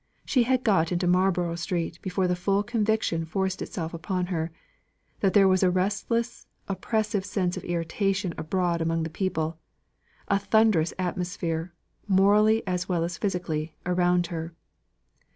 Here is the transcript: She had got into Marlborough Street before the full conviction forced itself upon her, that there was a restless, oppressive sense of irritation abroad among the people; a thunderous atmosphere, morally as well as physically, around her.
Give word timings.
She 0.25 0.41
had 0.49 0.63
got 0.63 0.91
into 0.91 1.05
Marlborough 1.05 1.53
Street 1.53 1.99
before 2.01 2.27
the 2.27 2.35
full 2.35 2.63
conviction 2.63 3.23
forced 3.23 3.61
itself 3.61 3.93
upon 3.93 4.25
her, 4.33 4.49
that 5.19 5.35
there 5.35 5.47
was 5.47 5.61
a 5.61 5.69
restless, 5.69 6.47
oppressive 6.67 7.23
sense 7.23 7.55
of 7.55 7.63
irritation 7.63 8.33
abroad 8.35 8.81
among 8.81 9.03
the 9.03 9.11
people; 9.11 9.59
a 10.27 10.39
thunderous 10.39 10.91
atmosphere, 10.97 11.71
morally 12.07 12.65
as 12.65 12.89
well 12.89 13.03
as 13.03 13.19
physically, 13.19 13.75
around 13.85 14.25
her. 14.33 14.55